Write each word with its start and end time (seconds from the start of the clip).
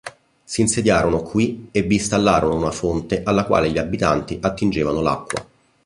S'insediarono 0.43 1.21
qui 1.21 1.67
e 1.69 1.83
vi 1.83 1.97
installarono 1.97 2.55
una 2.55 2.71
fonte 2.71 3.21
alla 3.23 3.45
quale 3.45 3.69
gli 3.69 3.77
abitanti 3.77 4.39
attingevano 4.41 4.99
l'acqua. 5.01 5.47